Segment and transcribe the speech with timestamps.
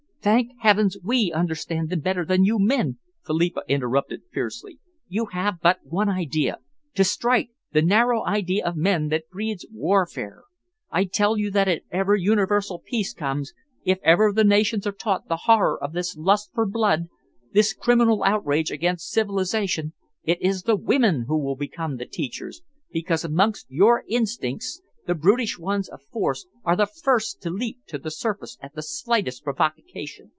[0.23, 4.77] "Thank heavens we understand them better than you men!" Philippa interrupted fiercely.
[5.07, 6.59] "You have but one idea
[6.93, 10.43] to strike the narrow idea of men that breeds warfare.
[10.91, 13.53] I tell you that if ever universal peace comes,
[13.83, 17.07] if ever the nations are taught the horror of this lust for blood,
[17.53, 19.93] this criminal outrage against civilisation,
[20.23, 22.61] it is the women who will become the teachers,
[22.91, 27.97] because amongst your instincts the brutish ones of force are the first to leap to
[27.97, 30.29] the surface at the slightest provocation.